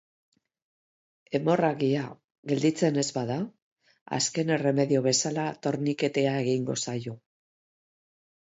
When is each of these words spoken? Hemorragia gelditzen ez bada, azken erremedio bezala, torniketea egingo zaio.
Hemorragia 1.39 2.05
gelditzen 2.51 2.97
ez 3.01 3.05
bada, 3.19 3.37
azken 4.19 4.51
erremedio 4.57 5.05
bezala, 5.09 5.47
torniketea 5.67 6.37
egingo 6.47 6.81
zaio. 6.87 7.19